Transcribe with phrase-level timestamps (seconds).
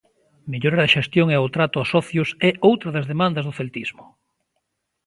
[0.51, 4.03] Mellorar a xestión e o trato aos socios é outra das demandas do celtismo.